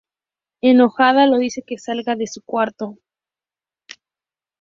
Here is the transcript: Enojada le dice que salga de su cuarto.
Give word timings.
Enojada 0.61 1.27
le 1.27 1.37
dice 1.37 1.61
que 1.61 1.77
salga 1.77 2.15
de 2.15 2.25
su 2.25 2.41
cuarto. 2.41 2.97